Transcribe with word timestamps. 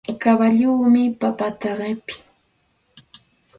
Kawalluchawmi 0.21 1.03
papata 1.19 1.69
qipii. 1.79 2.21